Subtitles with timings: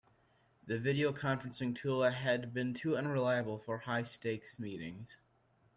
[0.65, 5.17] The video conferencing tool had been too unreliable for high-stakes meetings.